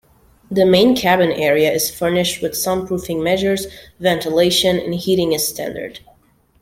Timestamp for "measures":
3.23-3.67